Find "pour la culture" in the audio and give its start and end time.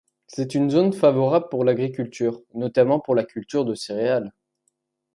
2.99-3.65